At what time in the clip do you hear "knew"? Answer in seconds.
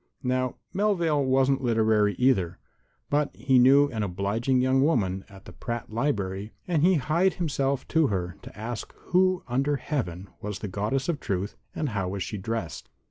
3.59-3.87